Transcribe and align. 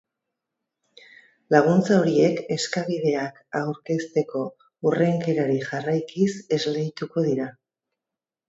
Laguntza 1.55 1.97
horiek 1.97 2.41
eskabideak 2.55 3.37
aurkezteko 3.61 4.41
hurrenkerari 4.87 5.61
jarraikiz 5.69 6.31
esleituko 6.59 7.29
dira. 7.31 7.51